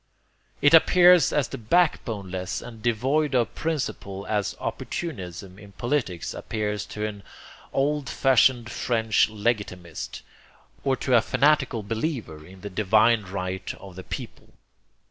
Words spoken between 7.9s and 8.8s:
fashioned